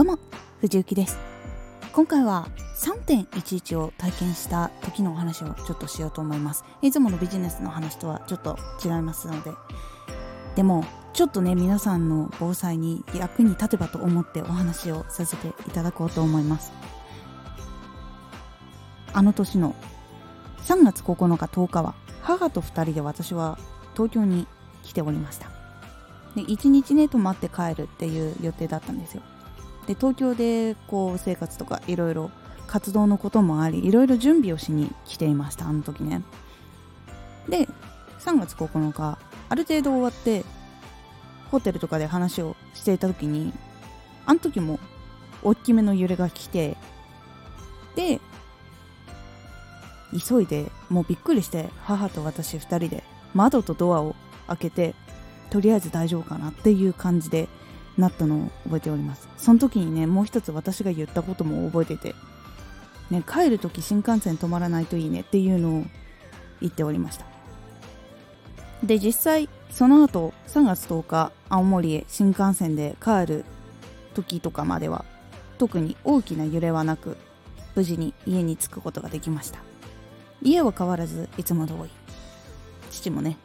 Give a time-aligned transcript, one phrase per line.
[0.00, 0.18] どうも
[0.62, 1.18] 藤幸です。
[1.92, 6.64] 今回は3.11を体験した時のお話をちょっとしようと思います。
[6.80, 9.52] いつものビジネスの話とはちょっと違いますので。
[10.56, 16.72] でもちょっとね皆さんの防災に役に立てばと思ってお話をさせていただこうと思います。
[19.12, 19.74] あの年の
[20.64, 23.58] 3月9日10日は母と2人で私は
[23.92, 24.46] 東京に
[24.82, 25.50] 来ておりました。
[26.36, 29.22] で1日ね泊まって帰るっていう予定だったんですよ。
[29.90, 32.30] で東京でこう生活とかいろいろ
[32.68, 36.22] 活動のこともありいろいろ準備をしに来ていましたあの時ね。
[37.48, 37.66] で
[38.20, 39.18] 3月9日
[39.48, 40.44] ある程度終わって
[41.50, 43.52] ホテルとかで話をしていた時に
[44.26, 44.78] あの時も
[45.42, 46.76] 大きめの揺れが来て
[47.96, 48.20] で
[50.28, 53.02] 急いでもうびっくりして母と私2人で
[53.34, 54.14] 窓とドアを
[54.46, 54.94] 開けて
[55.50, 57.48] とりあえず大丈夫かなっていう感じで
[57.96, 59.28] なったのを覚えております。
[59.36, 62.14] その時にねもう一つ私が言ったことも覚えてて、
[63.10, 65.84] ね、帰る時新幹線止まらないといいねっていうのを
[66.60, 67.26] 言っておりました。
[68.82, 73.44] で実際その後3月10日青森へ新幹線で帰る
[74.14, 75.04] 時とかまでは
[75.58, 77.16] 特に大きな揺れはなく
[77.74, 79.60] 無事に家に着くことができました。
[80.42, 81.90] 家は変わらずいつも通り
[82.90, 83.36] 父もね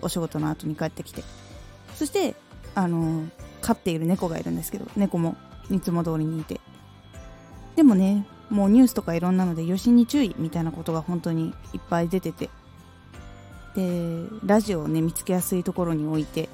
[0.00, 1.24] お仕事の後に帰ってきて。
[1.96, 2.36] そして
[2.74, 3.24] あの
[3.66, 5.36] 飼っている猫がいるんですけど猫も
[5.72, 6.60] いつも通りにいて。
[7.74, 12.48] でもねもうニュースとかいろんなので余震に注意みたいなことが本当にいっぱい出てて。
[13.74, 16.48] でラジオをね見つけやすいところに置いて。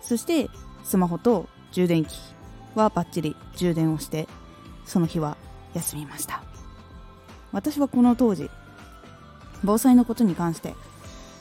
[0.00, 0.48] そして
[0.82, 2.16] スマホと充電器
[2.74, 4.28] はバッチリ充電をして
[4.86, 5.36] その日は
[5.74, 6.42] 休みました。
[7.52, 8.48] 私はこの当時
[9.62, 10.74] 防災のことに関して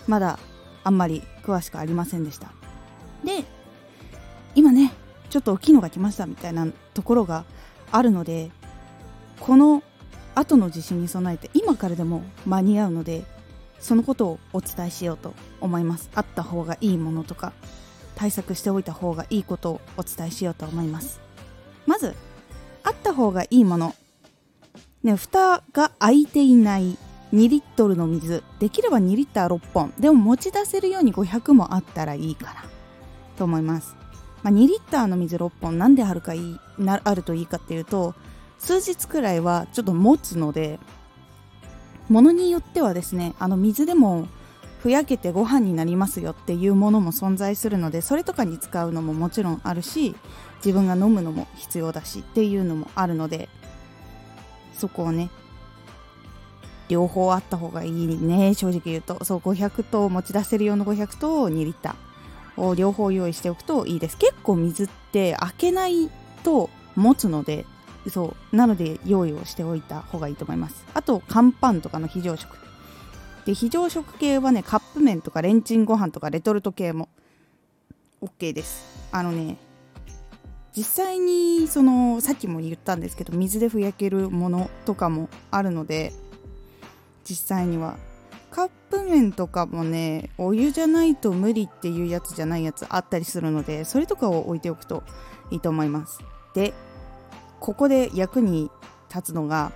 [0.08, 0.40] まだ
[0.84, 2.52] あんまり詳しくありませんでした。
[3.24, 3.44] で
[4.56, 4.94] 今ね
[5.36, 7.44] ちょっと大きいのが来ましたみたいなところが
[7.92, 8.52] あるので
[9.42, 9.84] この
[10.34, 13.26] 後の地震に備えて今からでも間に合うので
[13.82, 16.10] そのことをお伝えしようと思います。
[16.16, 17.52] あった方がいいものとか
[18.16, 21.20] 対策しておいた方がいいことをお伝えしようと思います。
[21.86, 22.16] まず
[22.86, 23.94] あった方がいいもの。
[25.04, 26.98] ね蓋が開いていない
[27.34, 28.42] 2リットルの水。
[28.60, 29.94] できれば2リッター6本。
[30.00, 32.64] でも持ち出せるように500もあったらいいかな
[33.38, 33.98] と思います、
[34.46, 38.14] まあ、2リッターの水6本なんであるかいいなあるといいかっていうと
[38.60, 40.80] 数日くらいはちょっと持つので
[42.10, 44.28] ものによってはですねあの水でも
[44.84, 50.16] ふやけてご飯になりますよっていうものも存在するのでそれとかに使うのももちろんあるし
[50.58, 53.50] 自分が飲むのも必要だしっていうのもあるので
[54.74, 55.32] そこをね
[56.88, 59.26] 両方あった方がいいね正直言うと。
[59.26, 62.15] そう500と持ち出せる用の500と2リッター。
[62.58, 64.18] を両方用意しておくといいです。
[64.18, 66.10] 結構水って開けない
[66.44, 67.66] と持つので
[68.10, 70.86] そうなので用意をしておいた方がいいと思います。
[70.94, 72.58] あと乾パンとかの非常食。
[73.46, 77.10] で非常食系はねカップ麺とかレンチンご飯とかレトルト系も
[78.22, 78.86] OK です。
[79.12, 79.58] あのね
[80.76, 86.12] 実際にそのさっきも言ったんですけど水でふやけるものとかもあるので
[87.24, 87.98] 実際には
[88.56, 95.04] カップ麺とかもねお湯じゃないと無理っていうやつじゃないやつあったりするのでそれとかを置いておくと
[95.52, 96.20] いいと思います。
[96.54, 96.74] で
[97.60, 98.72] ここで役に
[99.14, 99.74] 立つのが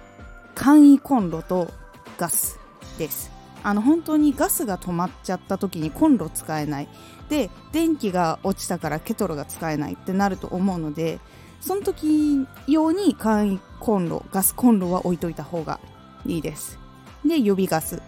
[0.55, 1.69] 簡易コンロと
[2.17, 2.57] ガス
[2.97, 3.29] です。
[3.63, 6.87] あの本当にガスが止まっちゃった時にコンロ使えない。
[7.27, 11.19] で電気が落ちたからケトルが使えないってなると思うので
[11.59, 15.81] その時用に簡易コンロガスコンロは置いといた方が
[16.25, 16.79] いいです。
[17.25, 18.01] で予備ガス。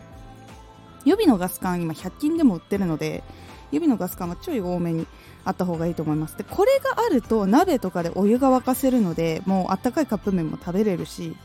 [1.06, 3.24] 予備のガス管今100均でも売ってるので
[3.72, 5.08] 予備のガス管はちょい多めに
[5.44, 6.38] あった方がいいと思います。
[6.38, 11.36] でこれがあると鍋とかでお湯が沸かせるのでもうあったかいカップ麺も食べれるし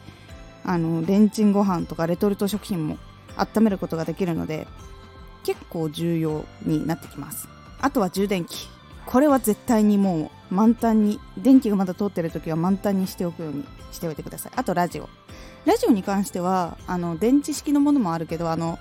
[0.65, 2.99] あのレンチンご飯とかレトルト食品も
[3.37, 4.66] 温めることができるので
[5.45, 7.48] 結構重要になってきます。
[7.80, 8.69] あとは充電器。
[9.07, 14.53] これは絶対にもう満タンに電気がまだ通ってる時は満タンにしておくようにしておいてください。
[14.57, 15.09] あとラジオ。
[15.65, 18.78] ラジオに関してはあの電池式のものもあるけどあの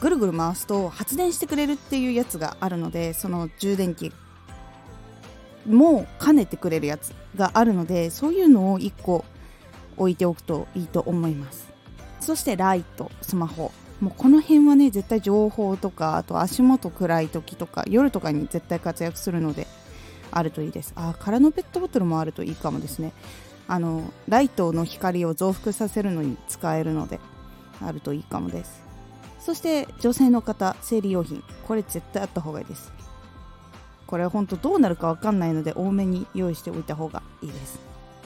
[0.00, 4.12] ぐるぐる回すと発電してくれるっていうやつがあるのでその充電器
[5.66, 9.24] も兼ねてくれるやつがあるのでそういうのを1個
[9.96, 11.72] 置いておくといいと思います。
[12.20, 13.72] そしてライトスマホ。
[14.00, 19.66] もうこの辺はね絶対情報とかあと足元暗い時とか夜とかに絶対活躍するので
[20.30, 20.92] あるといいです。
[20.96, 23.12] あ空のペットボトルもあるといいかもですね。
[23.68, 27.18] あのライトの光を増幅させるのに使えるので
[27.80, 28.82] あるといいかもです。
[29.46, 31.40] そして女性の方生理用品。
[31.68, 32.92] これ絶対あった方がいいです。
[34.04, 37.78] これは本当どうなるか分かんないので多めに用意しておいた方がいいです。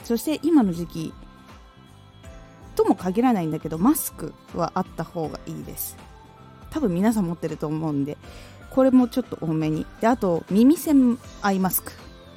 [0.03, 1.13] そして今の時期
[2.75, 5.95] とも限らないんだけどマスクはあった方がいいです。
[6.71, 8.17] 多分皆さん持ってると思うんで
[8.71, 9.85] これもちょっと多めに。
[10.01, 11.91] であと耳栓アイマスク。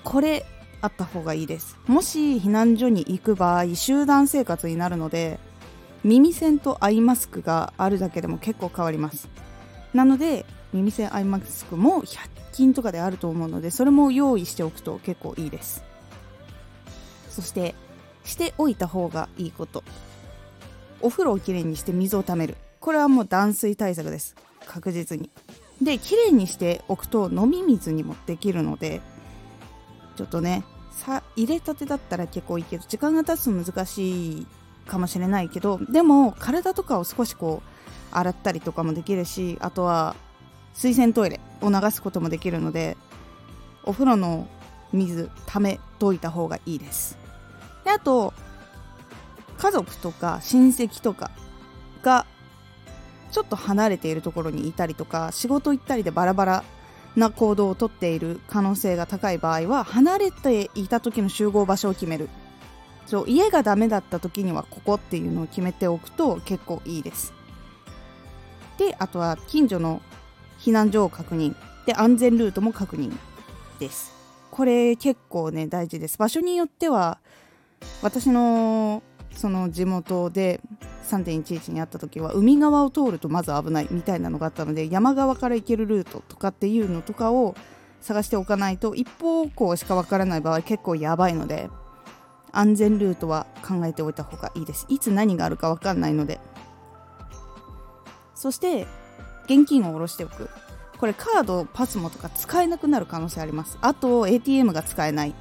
[0.04, 0.44] これ
[0.82, 1.78] あった方がいいです。
[1.86, 5.40] もし避難所に行く場合集団生活になるので
[6.04, 9.28] 耳栓とアイマスクがあるだけでも結構変わります。
[9.92, 15.82] なので耳栓アイマスクも100均とかであると思うのでそれも用意しておくと結構いいです。
[17.30, 17.74] そして
[18.24, 19.82] しておいた方がいいこと。
[21.00, 22.56] お風呂をきれいにして水をためる。
[22.80, 24.36] これはもう断水対策です。
[24.66, 25.30] 確実に。
[25.82, 29.00] できれいにしておくと飲み水にもできるので
[30.16, 34.46] ちょっとねさ入れたてだったら結構いいけど時間が経つと難しい
[34.86, 40.14] かもしれないけどでも体とかを少しこう洗ったりとかもできるしあとは
[40.74, 42.96] 水洗トイレを流すこともできるので
[43.84, 44.48] お風呂の
[44.92, 47.18] 水ためといた方がいいです。
[47.84, 48.32] であと
[49.58, 51.30] 家族とか親戚とか
[52.02, 52.26] が
[53.30, 56.64] ちょっと離れているところにいたりとか仕事行ったりでバラバラ
[57.16, 62.28] な行動をとっている可能性が高い場合は離れていた時の集合場所を決める。
[63.06, 67.32] そう家がダメだった時にはここっていうのを決めておくと結構いいです。
[68.78, 70.00] であとは近所の
[70.58, 71.54] 避難所を確認。
[71.86, 73.12] で安全ルートも確認
[73.78, 74.14] です。
[74.50, 76.16] これ結構ね大事です。
[76.18, 77.18] 場所によっては
[78.02, 79.02] 私の
[79.34, 80.60] その地元で
[81.08, 87.54] 3.11にあった時は海側を通るとまず危ないみたいなのがあったので山側から行けるルートとかっていうのとかを
[88.00, 91.68] 探しておかないと一方向しかわからない場合結構やばいので
[92.58, 94.86] 安全ルートは考えておいた方がいいです。
[94.88, 96.40] いつ何があるかわかんないので。
[98.34, 98.86] そして
[99.44, 100.48] 現金を下ろしておく。
[100.98, 103.78] これカードパスモとか使えなくなる可能性あります。
[103.80, 105.34] あと ATM が使えない。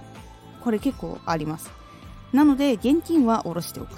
[0.63, 1.71] これ結構あります。
[2.31, 3.89] なので現金は下ろしておく。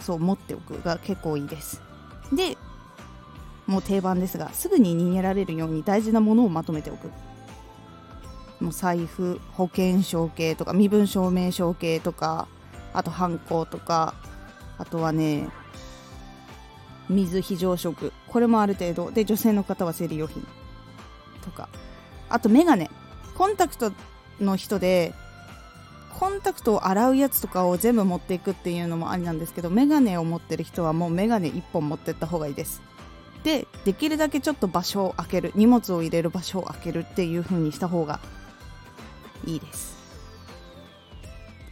[0.00, 1.82] そう持っておくが結構いいです。
[2.32, 2.56] で
[3.66, 7.10] もう定番ですがすぐに逃げられるように大事なものをまとめておく。
[8.60, 12.48] もう財布保険証系とか身分証明書系とか
[12.92, 14.14] あとハンコとか
[14.78, 15.48] あとはね
[17.08, 18.12] 水非常食。
[18.28, 19.10] これもある程度。
[19.10, 20.46] で女性の方は生理用品
[21.42, 21.68] とか。
[22.28, 22.90] あとメガネ。
[23.36, 23.92] コンタクト
[24.40, 25.14] の人で
[26.18, 32.82] コンタクトを洗うやつとかを全部持っていくっていうのもありなんですけどメガネを持ってる人はもうメガネ1本持ってった方がいいです。
[33.44, 35.52] でできるだけちょっと場所を空ける。
[35.54, 38.18] 荷物を入れる場所を空けるっていう風にした方が
[39.44, 39.96] いいです。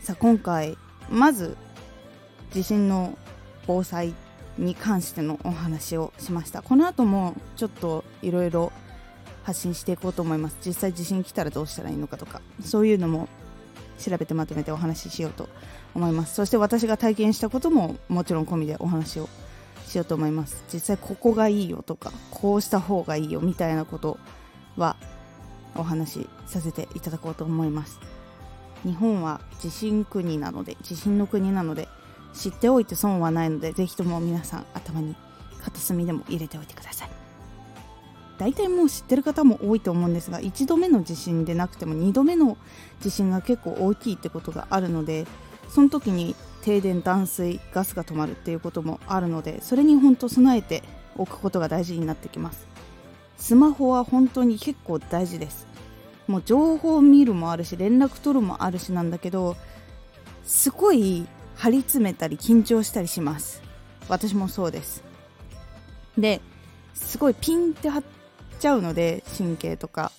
[0.01, 0.77] さあ今回
[1.11, 1.57] まず
[2.53, 3.17] 地震の
[3.67, 4.15] 防災
[4.59, 6.63] に関してのお話をしました。
[6.63, 8.73] この後もちょっといろいろ
[9.43, 10.57] 発信していこうと思います。
[10.65, 13.29] 実際地震来たらどうしたらいいのかとかそういうのも
[13.99, 15.49] 調べてまとめてお話ししようと
[15.95, 16.35] 思います。
[16.35, 19.29] そして私が体験したことももちろん込みでお話を
[19.87, 20.63] しようと思います。
[20.73, 24.19] 実際ここがいいよとかこうした方がいいよみたいなこと
[24.77, 24.97] は
[25.77, 28.01] お話しさせていただこうと思います。
[28.85, 31.89] 日本は地震国なので地震の国なので
[32.35, 35.17] 知っておいて損はないのでぜひとも皆さん頭に
[35.63, 37.11] 片隅でも入れておいてください。
[38.37, 42.57] 大体もう知ってる方も多いと思うんですが1度目の地震でなくても2度目の
[43.01, 45.27] 地震が結構大きいってことがあるので
[45.69, 50.83] その時に停電断水ガスが止まるっていうこともあるのでそれに本当備えて
[51.17, 52.67] おくことが大事になってきます。
[53.37, 55.67] スマホは本当に結構大事です。
[56.27, 59.57] もう情報見るもあるし連絡取るもあるしなんだけど
[60.45, 61.27] すごい
[61.57, 63.63] 張り詰めたり緊張したりします。
[64.09, 65.03] 私もそうです。
[66.19, 66.41] で
[66.95, 68.03] すごいピンって張っ
[68.59, 70.13] ちゃうので神経とか。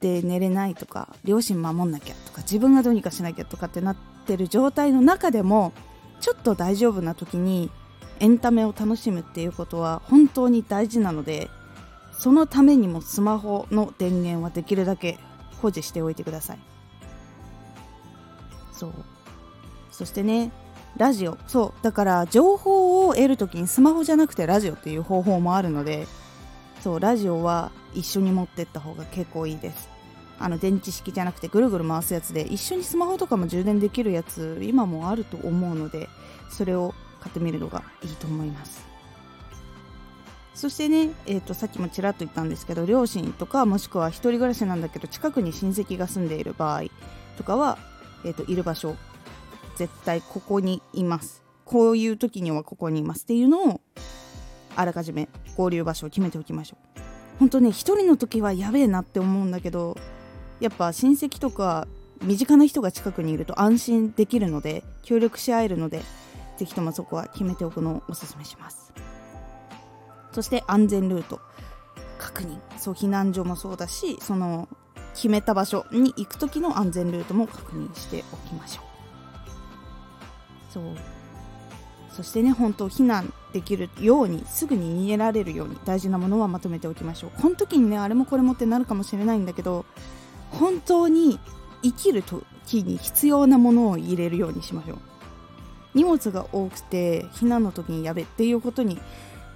[0.00, 5.72] で寝れないとか両親守んなきゃとか自分がどうにかしなきゃとかってなってる状態の中でも
[6.20, 7.70] ちょっと大丈夫な時に
[8.20, 11.48] エンタメを楽しむっていうことは本当に大事なので
[12.18, 15.18] そのためにもスマホの電源はできるだけ
[15.60, 16.58] 保持しておいてください。
[18.72, 18.92] そう。
[19.90, 20.50] そしてね
[20.96, 21.38] ラジオ。
[21.46, 21.84] そう。
[21.84, 26.06] だから情報を得るときにスマホじゃなくてラジオっていう方法もあるので
[26.80, 29.88] そうラジオは一緒に持ってった方が結構いいです。
[30.38, 36.08] あの電池式じゃなくてぐるぐる回すやつで一緒にスマホとかも充電できるやつ今もあると思うので
[36.50, 38.93] それを買ってみるのがいいと思います。
[40.54, 46.84] そしてね、えーと、さっきもちらっと言ったんですけど両親とかもしくは1人暮らしなんだけど近くに親戚が住んでいる場合
[47.36, 47.76] とかは、
[48.24, 48.96] えーと、いる場所
[49.76, 51.42] 絶対ここにいます。
[51.64, 53.24] こういう時にはここにいます。
[53.24, 53.80] っていうのを
[54.76, 57.00] あらかじめ合流場所を決めておきましょう。
[57.40, 59.96] 本当ね1人の時はやべえなって思うんだけど
[60.60, 61.88] やっぱ親戚とか
[62.22, 66.02] 身近な人が近くにいると安心できるので協力し合えるので
[66.56, 68.92] ぜひともそこは決めておくのをおすすめします。
[70.34, 71.40] そして安全ルート。
[72.18, 72.58] 確認。
[72.78, 74.68] そう避難所もそうだしその
[75.14, 78.84] 決めた場所に行く時の安全ルートも確認しておきましょう。
[80.72, 80.84] そう。
[82.10, 87.30] そしてね本当避難できるようにすぐに逃げられるように大事なものはまとめておきましょう。
[87.40, 89.84] この時にねあれもこれもってなるかもしれないんだけど
[90.50, 91.38] 本当に
[91.82, 94.98] 生きる時に必要なものを入れるようにしましょう。
[95.94, 98.98] 荷物が多くて避難の時にやべっていうことに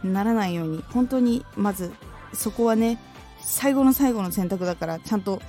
[0.04, 1.92] ならないように本当にまず
[2.32, 2.98] そこはね
[3.40, 5.40] 最後の最後の選択だからちゃんと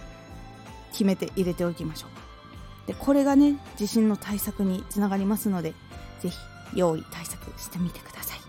[0.91, 2.88] 決めて入れておきましょう。
[2.88, 5.74] でこれがね地震の対策につながりますので
[6.22, 6.38] 是非
[6.74, 8.39] 用意対策してみてください。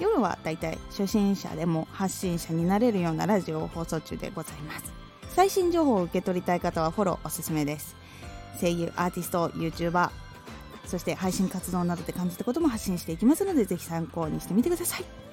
[0.00, 4.92] 夜はだいたい初心者でも発信者になれるようなラジオを放送中でございます。
[5.28, 7.96] 最新情報を受け取りたい方はフォローおすすめです。
[8.58, 10.10] 声優アーティスト YouTuber
[10.90, 15.29] そして配信活動などで感じたことも発信していきますのでぜひ参考にしてみてください。